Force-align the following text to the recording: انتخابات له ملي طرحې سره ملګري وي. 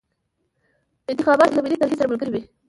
انتخابات 1.11 1.49
له 1.55 1.61
ملي 1.63 1.77
طرحې 1.81 1.95
سره 1.99 2.09
ملګري 2.11 2.31
وي. 2.31 2.41